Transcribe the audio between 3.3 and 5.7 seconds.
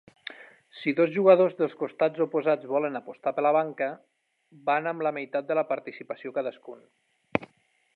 per la banca", van amb la meitat de la